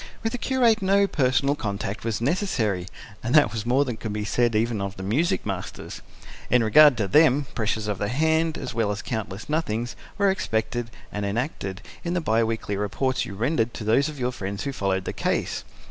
With 0.23 0.31
the 0.31 0.39
curate, 0.39 0.81
no 0.81 1.05
personal 1.05 1.53
contact 1.53 2.03
was 2.03 2.21
necessary 2.21 2.87
and 3.21 3.35
that 3.35 3.51
was 3.53 3.67
more 3.67 3.85
than 3.85 3.97
could 3.97 4.11
be 4.13 4.25
said 4.25 4.55
even 4.55 4.81
of 4.81 4.97
the 4.97 5.03
music 5.03 5.45
masters. 5.45 6.01
In 6.49 6.63
regard 6.63 6.97
to 6.97 7.07
them, 7.07 7.45
pressures 7.53 7.87
of 7.87 7.99
the 7.99 8.07
hand, 8.07 8.57
as 8.57 8.73
well 8.73 8.89
as 8.91 9.03
countless 9.03 9.47
nothings, 9.47 9.95
were 10.17 10.31
expected 10.31 10.89
and 11.11 11.23
enacted, 11.23 11.83
in 12.03 12.15
the 12.15 12.19
bi 12.21 12.43
weekly 12.43 12.75
reports 12.75 13.25
you 13.25 13.35
rendered 13.35 13.75
to 13.75 13.83
those 13.83 14.09
of 14.09 14.17
your 14.19 14.31
friends 14.31 14.63
who 14.63 14.73
followed 14.73 15.05
the 15.05 15.13
case. 15.13 15.63